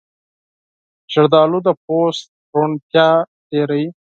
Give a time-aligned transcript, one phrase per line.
[1.13, 3.09] زردالو د پوست روڼتیا
[3.49, 3.87] ډېروي.